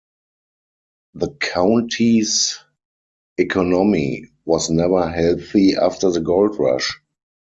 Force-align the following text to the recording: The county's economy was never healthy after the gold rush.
The 1.13 1.29
county's 1.35 2.57
economy 3.37 4.31
was 4.45 4.71
never 4.71 5.07
healthy 5.07 5.75
after 5.75 6.09
the 6.09 6.21
gold 6.21 6.57
rush. 6.57 6.99